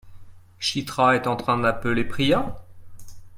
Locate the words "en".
1.27-1.35